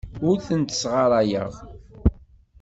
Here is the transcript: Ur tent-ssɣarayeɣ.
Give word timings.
Ur 0.27 0.37
tent-ssɣarayeɣ. 0.47 1.53